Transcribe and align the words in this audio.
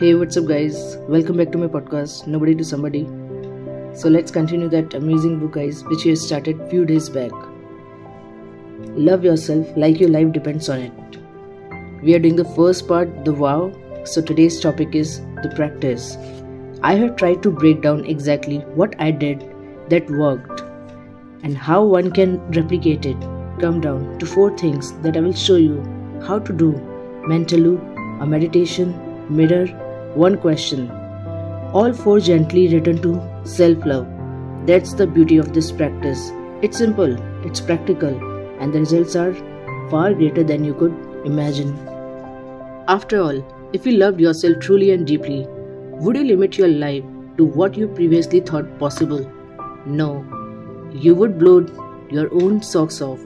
Hey, 0.00 0.14
what's 0.14 0.36
up, 0.36 0.44
guys? 0.46 0.96
Welcome 1.08 1.38
back 1.38 1.50
to 1.50 1.58
my 1.58 1.66
podcast, 1.66 2.28
Nobody 2.28 2.54
to 2.54 2.64
Somebody. 2.64 3.04
So 4.00 4.08
let's 4.08 4.30
continue 4.30 4.68
that 4.68 4.94
amazing 4.94 5.40
book, 5.40 5.54
guys, 5.54 5.82
which 5.86 6.04
we 6.04 6.14
started 6.14 6.60
few 6.70 6.84
days 6.84 7.08
back. 7.08 7.32
Love 9.08 9.24
yourself 9.24 9.66
like 9.76 9.98
your 9.98 10.08
life 10.08 10.30
depends 10.30 10.68
on 10.68 10.82
it. 10.82 11.18
We 12.04 12.14
are 12.14 12.20
doing 12.20 12.36
the 12.36 12.44
first 12.44 12.86
part, 12.86 13.24
the 13.24 13.32
vow. 13.32 13.72
So 14.04 14.22
today's 14.22 14.60
topic 14.60 14.94
is 14.94 15.18
the 15.42 15.52
practice. 15.56 16.16
I 16.84 16.94
have 16.94 17.16
tried 17.16 17.42
to 17.42 17.50
break 17.50 17.82
down 17.82 18.04
exactly 18.04 18.58
what 18.82 18.94
I 19.00 19.10
did 19.10 19.42
that 19.88 20.08
worked 20.08 20.60
and 21.42 21.58
how 21.58 21.82
one 21.82 22.12
can 22.12 22.38
replicate 22.52 23.04
it. 23.04 23.20
Come 23.58 23.80
down 23.80 24.16
to 24.20 24.26
four 24.26 24.56
things 24.56 24.92
that 25.00 25.16
I 25.16 25.20
will 25.22 25.32
show 25.32 25.56
you 25.56 25.82
how 26.24 26.38
to 26.38 26.52
do 26.52 26.70
mental 27.26 27.58
loop, 27.58 27.82
a 28.20 28.26
meditation, 28.26 28.94
mirror, 29.28 29.66
one 30.14 30.36
question. 30.38 30.90
All 31.72 31.92
four 31.92 32.20
gently 32.20 32.68
return 32.68 33.00
to 33.02 33.20
self 33.44 33.84
love. 33.84 34.06
That's 34.66 34.94
the 34.94 35.06
beauty 35.06 35.38
of 35.38 35.52
this 35.52 35.70
practice. 35.72 36.30
It's 36.62 36.78
simple, 36.78 37.16
it's 37.46 37.60
practical, 37.60 38.16
and 38.60 38.72
the 38.72 38.80
results 38.80 39.16
are 39.16 39.34
far 39.90 40.14
greater 40.14 40.42
than 40.44 40.64
you 40.64 40.74
could 40.74 40.92
imagine. 41.24 41.76
After 42.88 43.20
all, 43.20 43.44
if 43.72 43.86
you 43.86 43.92
loved 43.92 44.20
yourself 44.20 44.60
truly 44.60 44.90
and 44.92 45.06
deeply, 45.06 45.46
would 46.00 46.16
you 46.16 46.24
limit 46.24 46.56
your 46.56 46.68
life 46.68 47.04
to 47.36 47.44
what 47.44 47.76
you 47.76 47.88
previously 47.88 48.40
thought 48.40 48.78
possible? 48.78 49.30
No. 49.86 50.24
You 50.92 51.14
would 51.14 51.38
blow 51.38 51.66
your 52.10 52.32
own 52.32 52.62
socks 52.62 53.02
off. 53.02 53.20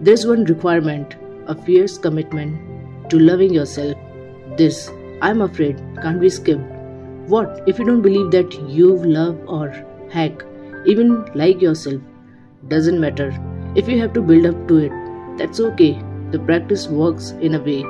There's 0.00 0.26
one 0.26 0.44
requirement 0.44 1.16
a 1.48 1.54
fierce 1.54 1.98
commitment 1.98 3.10
to 3.10 3.18
loving 3.18 3.52
yourself. 3.52 3.96
This, 4.56 4.90
I'm 5.22 5.40
afraid, 5.40 5.76
can't 6.02 6.20
be 6.20 6.28
skipped. 6.28 6.62
What 7.28 7.62
if 7.68 7.78
you 7.78 7.84
don't 7.84 8.02
believe 8.02 8.32
that 8.32 8.52
you 8.68 8.96
love 8.96 9.38
or 9.46 9.68
heck, 10.10 10.42
even 10.84 11.24
like 11.36 11.62
yourself? 11.62 12.00
Doesn't 12.66 12.98
matter. 12.98 13.28
If 13.76 13.88
you 13.88 14.00
have 14.00 14.12
to 14.14 14.20
build 14.20 14.46
up 14.46 14.66
to 14.66 14.78
it, 14.78 14.92
that's 15.38 15.60
okay. 15.60 16.02
The 16.32 16.40
practice 16.40 16.88
works 16.88 17.30
in 17.40 17.54
a 17.54 17.60
way. 17.60 17.82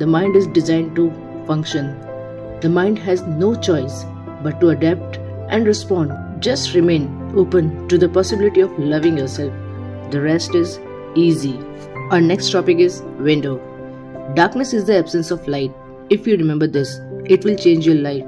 The 0.00 0.06
mind 0.08 0.34
is 0.34 0.48
designed 0.48 0.96
to 0.96 1.12
function. 1.46 1.96
The 2.60 2.68
mind 2.68 2.98
has 2.98 3.22
no 3.22 3.54
choice 3.54 4.04
but 4.42 4.60
to 4.60 4.70
adapt 4.70 5.18
and 5.48 5.66
respond. 5.66 6.42
Just 6.42 6.74
remain 6.74 7.32
open 7.36 7.86
to 7.88 7.98
the 7.98 8.08
possibility 8.08 8.62
of 8.62 8.76
loving 8.80 9.16
yourself. 9.16 9.52
The 10.10 10.20
rest 10.20 10.56
is 10.56 10.80
easy. 11.14 11.56
Our 12.10 12.20
next 12.20 12.50
topic 12.50 12.78
is 12.78 13.02
window. 13.30 13.58
Darkness 14.34 14.72
is 14.72 14.86
the 14.86 14.98
absence 14.98 15.30
of 15.30 15.46
light. 15.46 15.72
If 16.10 16.26
you 16.26 16.36
remember 16.36 16.66
this, 16.66 16.98
it 17.24 17.44
will 17.44 17.54
change 17.54 17.86
your 17.86 17.94
life, 17.94 18.24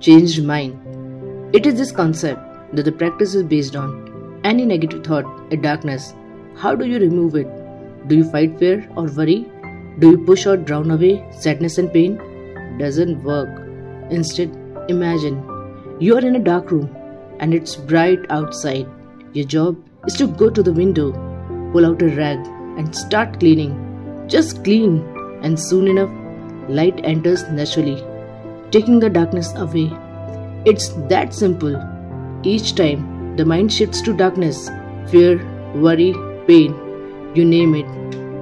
change 0.00 0.40
mine. 0.40 1.50
It 1.52 1.66
is 1.66 1.74
this 1.74 1.92
concept 1.92 2.40
that 2.74 2.84
the 2.84 2.92
practice 2.92 3.34
is 3.34 3.42
based 3.42 3.76
on. 3.76 4.40
Any 4.44 4.64
negative 4.64 5.04
thought, 5.04 5.26
a 5.52 5.56
darkness, 5.58 6.14
how 6.56 6.74
do 6.74 6.86
you 6.86 6.98
remove 6.98 7.34
it? 7.34 7.48
Do 8.08 8.16
you 8.16 8.24
fight 8.30 8.58
fear 8.58 8.88
or 8.96 9.08
worry? 9.08 9.46
Do 9.98 10.12
you 10.12 10.24
push 10.24 10.46
or 10.46 10.56
drown 10.56 10.90
away 10.90 11.22
sadness 11.38 11.76
and 11.76 11.92
pain? 11.92 12.16
Doesn't 12.78 13.22
work. 13.22 13.50
Instead, 14.10 14.56
imagine 14.88 15.36
you 16.00 16.16
are 16.16 16.24
in 16.24 16.36
a 16.36 16.46
dark 16.50 16.70
room 16.70 16.88
and 17.40 17.52
it's 17.52 17.76
bright 17.76 18.20
outside. 18.30 18.88
Your 19.34 19.44
job 19.44 19.76
is 20.06 20.14
to 20.14 20.28
go 20.28 20.48
to 20.48 20.62
the 20.62 20.72
window, 20.72 21.12
pull 21.72 21.84
out 21.84 22.00
a 22.00 22.08
rag, 22.08 22.38
and 22.78 22.96
start 22.96 23.38
cleaning. 23.38 23.74
Just 24.28 24.64
clean, 24.64 25.02
and 25.42 25.60
soon 25.60 25.88
enough, 25.88 26.10
light 26.68 27.00
enters 27.04 27.48
naturally, 27.48 28.02
taking 28.70 28.98
the 28.98 29.10
darkness 29.10 29.54
away. 29.54 29.90
It's 30.64 30.88
that 31.08 31.34
simple. 31.34 31.76
Each 32.42 32.74
time 32.74 33.36
the 33.36 33.44
mind 33.44 33.72
shifts 33.72 34.02
to 34.02 34.12
darkness, 34.12 34.68
fear, 35.10 35.38
worry, 35.74 36.14
pain, 36.46 36.74
you 37.34 37.44
name 37.44 37.74
it. 37.74 37.86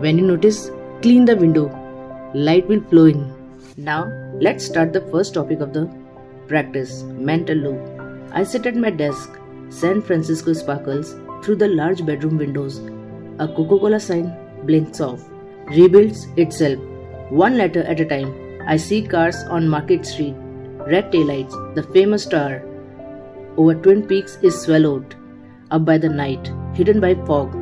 When 0.00 0.18
you 0.18 0.26
notice, 0.26 0.70
clean 1.02 1.24
the 1.24 1.36
window, 1.36 1.70
light 2.34 2.66
will 2.68 2.82
flow 2.82 3.06
in. 3.06 3.32
Now, 3.76 4.10
let's 4.40 4.64
start 4.64 4.92
the 4.92 5.02
first 5.12 5.34
topic 5.34 5.60
of 5.60 5.72
the 5.72 5.90
practice 6.48 7.02
mental 7.02 7.56
loop. 7.56 8.30
I 8.32 8.42
sit 8.42 8.66
at 8.66 8.76
my 8.76 8.90
desk, 8.90 9.38
San 9.68 10.02
Francisco 10.02 10.52
sparkles 10.52 11.14
through 11.42 11.56
the 11.56 11.68
large 11.68 12.04
bedroom 12.04 12.38
windows. 12.38 12.78
A 13.38 13.46
Coca 13.46 13.78
Cola 13.78 14.00
sign 14.00 14.34
blinks 14.64 15.00
off, 15.00 15.22
rebuilds 15.66 16.26
itself, 16.36 16.78
one 17.30 17.56
letter 17.56 17.82
at 17.82 18.00
a 18.00 18.04
time. 18.04 18.34
I 18.66 18.76
see 18.76 19.02
cars 19.02 19.36
on 19.50 19.68
Market 19.68 20.06
Street, 20.06 20.34
red 20.86 21.12
taillights, 21.12 21.74
the 21.74 21.82
famous 21.82 22.22
star 22.22 22.62
over 23.56 23.74
Twin 23.74 24.06
Peaks 24.06 24.38
is 24.42 24.60
swallowed 24.60 25.14
up 25.70 25.84
by 25.84 25.98
the 25.98 26.08
night, 26.08 26.52
hidden 26.74 27.00
by 27.00 27.14
fog. 27.26 27.54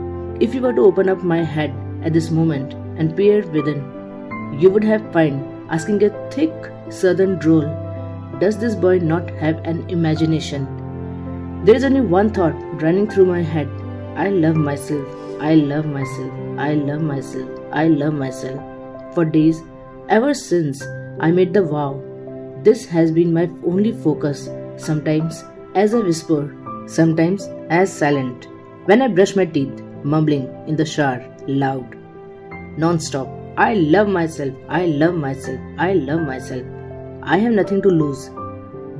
If 0.43 0.55
you 0.55 0.61
were 0.61 0.73
to 0.73 0.83
open 0.83 1.09
up 1.09 1.23
my 1.23 1.43
head 1.43 1.73
at 2.03 2.13
this 2.13 2.31
moment 2.31 2.75
and 2.99 3.17
peer 3.17 3.47
within, 3.49 4.59
you 4.59 4.71
would 4.71 4.85
have 4.85 5.13
find 5.13 5.71
asking 5.71 6.03
a 6.03 6.31
thick 6.31 6.53
southern 6.91 7.39
drawl, 7.39 7.63
does 8.41 8.59
this 8.59 8.75
boy 8.75 8.99
not 8.99 9.31
have 9.31 9.59
an 9.65 9.89
imagination? 9.89 10.67
There 11.65 11.77
is 11.77 11.85
only 11.85 12.01
one 12.01 12.31
thought 12.31 12.55
running 12.83 13.09
through 13.09 13.27
my 13.27 13.43
head. 13.43 13.69
I 14.17 14.29
love 14.29 14.57
myself. 14.57 15.07
I 15.41 15.55
love 15.55 15.87
myself. 15.87 16.33
I 16.59 16.75
love 16.75 17.01
myself. 17.01 17.49
I 17.73 17.87
love 17.87 18.15
myself. 18.15 18.74
For 19.15 19.25
days, 19.25 19.63
ever 20.09 20.35
since 20.35 20.83
I 21.21 21.31
made 21.31 21.55
the 21.55 21.63
vow, 21.63 22.03
this 22.65 22.85
has 22.87 23.13
been 23.13 23.33
my 23.33 23.49
only 23.65 23.93
focus, 23.93 24.49
sometimes 24.77 25.45
as 25.75 25.95
a 25.95 26.01
whisper, 26.01 26.53
sometimes 26.87 27.49
as 27.71 27.93
silent. 27.93 28.49
When 28.87 29.03
I 29.03 29.09
brush 29.09 29.37
my 29.37 29.45
teeth, 29.45 29.83
mumbling 30.03 30.49
in 30.67 30.77
the 30.77 30.85
shower, 30.85 31.25
loud, 31.47 31.97
non 32.77 32.99
stop. 32.99 33.29
I 33.57 33.75
love 33.75 34.09
myself, 34.09 34.55
I 34.69 34.87
love 34.87 35.15
myself, 35.15 35.61
I 35.79 35.93
love 35.93 36.23
myself. 36.23 36.65
I 37.23 37.39
have 37.39 37.53
nothing 37.53 37.83
to 37.83 37.89
lose. 37.89 38.31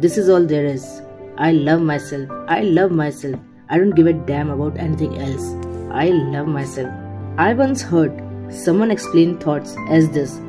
This 0.01 0.17
is 0.17 0.29
all 0.29 0.47
there 0.47 0.65
is. 0.65 1.03
I 1.37 1.51
love 1.51 1.81
myself, 1.83 2.31
I 2.47 2.61
love 2.61 2.93
myself. 2.93 3.41
I 3.69 3.79
don't 3.79 3.97
give 3.97 4.07
a 4.07 4.13
damn 4.13 4.51
about 4.51 4.79
anything 4.79 5.19
else. 5.19 5.55
I 5.91 6.11
love 6.11 6.47
myself. 6.47 6.93
I 7.37 7.53
once 7.53 7.83
heard 7.83 8.24
someone 8.51 8.91
explained 8.91 9.43
thoughts 9.43 9.77
as 9.89 10.11
this 10.11 10.41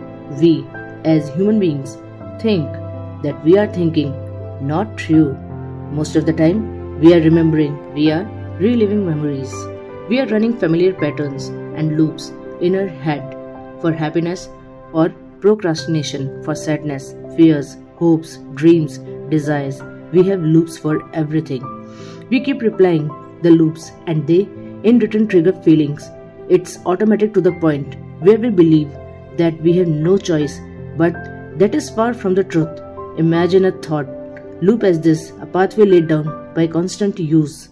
We, 0.42 0.66
as 1.04 1.30
human 1.36 1.60
beings, 1.60 1.98
think 2.40 2.72
that 3.24 3.40
we 3.44 3.58
are 3.58 3.72
thinking, 3.72 4.14
not 4.62 4.98
true. 4.98 5.34
Most 5.92 6.16
of 6.16 6.26
the 6.26 6.34
time, 6.34 7.00
we 7.00 7.14
are 7.14 7.22
remembering, 7.22 7.94
we 7.94 8.12
are 8.12 8.26
reliving 8.60 9.06
memories. 9.06 9.54
We 10.10 10.20
are 10.20 10.28
running 10.28 10.58
familiar 10.58 10.94
patterns 10.94 11.48
and 11.48 11.98
loops 11.98 12.32
in 12.62 12.76
our 12.76 12.88
head 12.88 13.36
for 13.82 13.92
happiness 13.92 14.50
or 14.94 15.10
procrastination 15.42 16.44
for 16.44 16.56
sadness, 16.56 17.14
fears, 17.36 17.78
hopes, 17.98 18.38
dreams, 18.56 18.98
desires. 19.30 19.82
We 20.12 20.24
have 20.24 20.42
loops 20.42 20.78
for 20.78 21.08
everything. 21.14 21.64
We 22.30 22.40
keep 22.44 22.62
replying 22.62 23.10
the 23.42 23.52
loops 23.52 23.92
and 24.08 24.26
they 24.26 24.48
in 24.84 25.00
return 25.00 25.28
trigger 25.28 25.54
feelings. 25.54 26.10
It's 26.48 26.78
automatic 26.86 27.34
to 27.34 27.42
the 27.42 27.54
point 27.54 27.96
where 28.20 28.38
we 28.38 28.50
believe 28.50 28.92
that 29.38 29.60
we 29.62 29.74
have 29.78 29.88
no 29.88 30.18
choice, 30.18 30.60
but 30.96 31.14
that 31.58 31.74
is 31.74 31.90
far 31.90 32.14
from 32.14 32.36
the 32.36 32.44
truth. 32.44 32.80
Imagine 33.18 33.66
a 33.66 33.72
thought 33.72 34.08
loop 34.62 34.84
as 34.84 35.02
this, 35.02 35.32
a 35.42 35.46
pathway 35.46 35.86
laid 35.86 36.08
down 36.08 36.54
by 36.54 36.68
constant 36.68 37.20
use, 37.20 37.70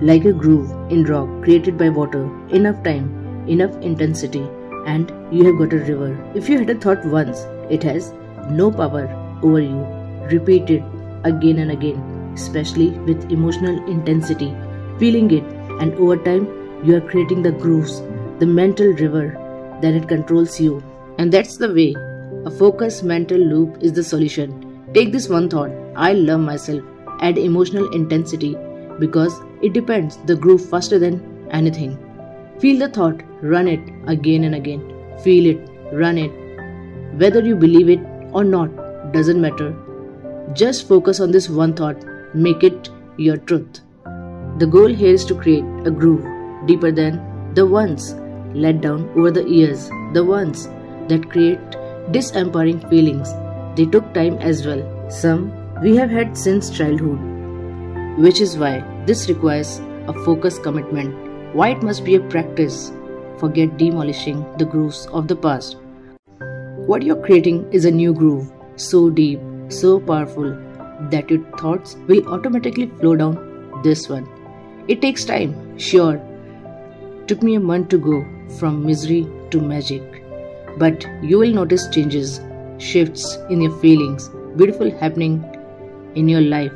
like 0.00 0.24
a 0.24 0.32
groove 0.32 0.70
in 0.90 1.04
rock 1.04 1.28
created 1.42 1.76
by 1.78 1.88
water, 1.88 2.24
enough 2.48 2.82
time, 2.82 3.44
enough 3.48 3.76
intensity, 3.82 4.44
and 4.86 5.12
you 5.30 5.44
have 5.44 5.58
got 5.58 5.72
a 5.72 5.84
river. 5.84 6.16
If 6.34 6.48
you 6.48 6.58
had 6.58 6.70
a 6.70 6.74
thought 6.74 7.04
once, 7.06 7.46
it 7.70 7.82
has 7.82 8.12
no 8.50 8.70
power 8.70 9.06
over 9.42 9.60
you. 9.60 9.86
Repeat 10.30 10.70
it 10.70 10.82
again 11.24 11.58
and 11.58 11.70
again, 11.70 12.32
especially 12.34 12.90
with 12.90 13.30
emotional 13.30 13.86
intensity, 13.88 14.54
feeling 14.98 15.30
it, 15.30 15.44
and 15.80 15.94
over 15.94 16.16
time, 16.16 16.65
you 16.84 16.96
are 16.96 17.00
creating 17.00 17.42
the 17.42 17.52
grooves, 17.52 18.00
the 18.38 18.46
mental 18.46 18.88
river, 18.88 19.78
that 19.82 19.94
it 19.94 20.08
controls 20.08 20.60
you. 20.60 20.82
And 21.18 21.32
that's 21.32 21.56
the 21.56 21.72
way. 21.72 21.94
A 22.44 22.50
focused 22.50 23.02
mental 23.02 23.38
loop 23.38 23.78
is 23.80 23.92
the 23.92 24.04
solution. 24.04 24.90
Take 24.94 25.12
this 25.12 25.28
one 25.28 25.48
thought 25.48 25.70
I 25.96 26.12
love 26.12 26.40
myself, 26.40 26.82
add 27.20 27.38
emotional 27.38 27.90
intensity 27.92 28.56
because 28.98 29.40
it 29.62 29.72
depends 29.72 30.18
the 30.26 30.36
groove 30.36 30.68
faster 30.68 30.98
than 30.98 31.48
anything. 31.50 31.98
Feel 32.60 32.78
the 32.78 32.88
thought, 32.88 33.22
run 33.42 33.68
it 33.68 33.80
again 34.06 34.44
and 34.44 34.54
again. 34.54 34.82
Feel 35.22 35.46
it, 35.46 35.68
run 35.92 36.18
it. 36.18 36.30
Whether 37.18 37.44
you 37.44 37.56
believe 37.56 37.88
it 37.88 38.00
or 38.32 38.44
not 38.44 39.12
doesn't 39.12 39.40
matter. 39.40 39.74
Just 40.52 40.86
focus 40.86 41.20
on 41.20 41.30
this 41.30 41.48
one 41.48 41.74
thought, 41.74 41.96
make 42.34 42.62
it 42.62 42.90
your 43.16 43.38
truth. 43.38 43.80
The 44.58 44.66
goal 44.66 44.88
here 44.88 45.14
is 45.14 45.24
to 45.26 45.34
create 45.34 45.64
a 45.84 45.90
groove 45.90 46.35
deeper 46.66 46.92
than 46.92 47.54
the 47.54 47.66
ones 47.66 48.14
let 48.54 48.80
down 48.80 49.08
over 49.16 49.30
the 49.30 49.48
years, 49.48 49.88
the 50.12 50.24
ones 50.24 50.68
that 51.08 51.30
create 51.30 51.58
disempowering 52.10 52.88
feelings. 52.88 53.32
They 53.76 53.86
took 53.86 54.12
time 54.14 54.38
as 54.38 54.66
well. 54.66 55.10
Some 55.10 55.52
we 55.82 55.96
have 55.96 56.10
had 56.10 56.36
since 56.36 56.70
childhood, 56.70 57.18
which 58.18 58.40
is 58.40 58.56
why 58.56 58.84
this 59.06 59.28
requires 59.28 59.80
a 60.08 60.12
focused 60.24 60.62
commitment. 60.62 61.14
Why 61.54 61.70
it 61.70 61.82
must 61.82 62.04
be 62.04 62.14
a 62.14 62.20
practice. 62.20 62.92
Forget 63.38 63.76
demolishing 63.76 64.44
the 64.58 64.64
grooves 64.64 65.06
of 65.12 65.28
the 65.28 65.36
past. 65.36 65.76
What 66.86 67.02
you're 67.02 67.22
creating 67.22 67.70
is 67.72 67.84
a 67.84 67.90
new 67.90 68.14
groove, 68.14 68.50
so 68.76 69.10
deep, 69.10 69.40
so 69.68 70.00
powerful 70.00 70.56
that 71.10 71.30
your 71.30 71.44
thoughts 71.58 71.96
will 72.06 72.26
automatically 72.28 72.86
flow 73.00 73.16
down 73.16 73.80
this 73.82 74.08
one. 74.08 74.26
It 74.88 75.02
takes 75.02 75.24
time, 75.24 75.78
sure. 75.78 76.20
Took 77.26 77.42
me 77.42 77.56
a 77.56 77.60
month 77.60 77.88
to 77.88 77.98
go 77.98 78.24
from 78.58 78.86
misery 78.86 79.26
to 79.50 79.60
magic. 79.60 80.22
But 80.78 81.04
you 81.22 81.38
will 81.38 81.52
notice 81.52 81.88
changes, 81.88 82.40
shifts 82.78 83.36
in 83.50 83.60
your 83.60 83.76
feelings, 83.78 84.28
beautiful 84.56 84.90
happening 84.98 85.44
in 86.14 86.28
your 86.28 86.40
life. 86.40 86.72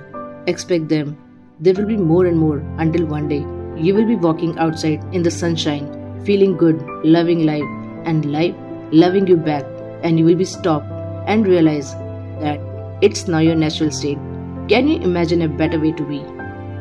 Expect 0.46 0.88
them. 0.88 1.16
There 1.60 1.74
will 1.74 1.86
be 1.86 1.96
more 1.96 2.26
and 2.26 2.36
more 2.36 2.58
until 2.78 3.06
one 3.06 3.28
day 3.28 3.44
you 3.76 3.94
will 3.94 4.06
be 4.06 4.16
walking 4.16 4.58
outside 4.58 5.04
in 5.14 5.22
the 5.22 5.30
sunshine, 5.30 5.86
feeling 6.24 6.56
good, 6.56 6.82
loving 7.04 7.46
life, 7.46 7.70
and 8.04 8.32
life 8.32 8.54
loving 8.92 9.26
you 9.26 9.36
back, 9.36 9.64
and 10.02 10.18
you 10.18 10.24
will 10.24 10.34
be 10.34 10.44
stopped 10.44 10.86
and 11.28 11.46
realize 11.46 11.92
that 12.40 12.60
it's 13.02 13.28
now 13.28 13.38
your 13.38 13.54
natural 13.54 13.90
state. 13.90 14.18
Can 14.68 14.88
you 14.88 15.00
imagine 15.00 15.42
a 15.42 15.48
better 15.48 15.78
way 15.78 15.92
to 15.92 16.02
be? 16.04 16.39